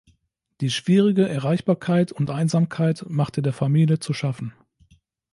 Die 0.61 0.71
schwierige 0.71 1.29
Erreichbarkeit 1.29 2.11
und 2.11 2.31
Einsamkeit 2.31 3.05
machte 3.07 3.43
der 3.43 3.53
Familie 3.53 3.99
zu 3.99 4.13
schaffen. 4.13 4.51